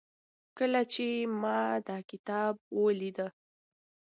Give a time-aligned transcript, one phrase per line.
[0.57, 1.05] کله چې
[1.41, 3.27] ما دا کتاب وليده